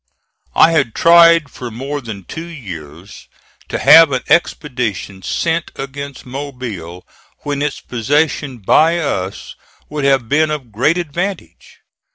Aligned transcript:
I 0.55 0.71
had 0.71 0.95
tried 0.95 1.51
for 1.51 1.69
more 1.69 2.01
than 2.01 2.23
two 2.23 2.47
years 2.47 3.27
to 3.69 3.77
have 3.77 4.11
an 4.11 4.23
expedition 4.29 5.21
sent 5.21 5.69
against 5.75 6.25
Mobile 6.25 7.05
when 7.41 7.61
its 7.61 7.81
possession 7.81 8.57
by 8.57 8.97
us 8.97 9.55
would 9.89 10.03
have 10.03 10.27
been 10.27 10.49
of 10.49 10.71
great 10.71 10.97
advantage. 10.97 11.81